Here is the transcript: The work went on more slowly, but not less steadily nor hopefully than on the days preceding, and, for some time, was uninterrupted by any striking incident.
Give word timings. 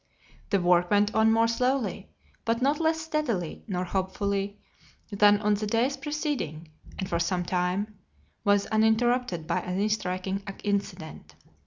The 0.49 0.59
work 0.59 0.89
went 0.89 1.13
on 1.13 1.31
more 1.31 1.47
slowly, 1.47 2.09
but 2.43 2.59
not 2.59 2.79
less 2.79 2.99
steadily 2.99 3.63
nor 3.67 3.83
hopefully 3.85 4.59
than 5.11 5.39
on 5.41 5.53
the 5.53 5.67
days 5.67 5.95
preceding, 5.95 6.69
and, 6.97 7.07
for 7.07 7.19
some 7.19 7.45
time, 7.45 7.99
was 8.43 8.65
uninterrupted 8.71 9.45
by 9.45 9.61
any 9.61 9.89
striking 9.89 10.41
incident. 10.63 11.35